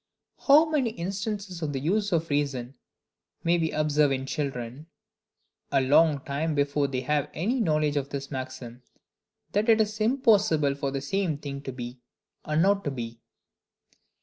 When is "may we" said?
3.43-3.71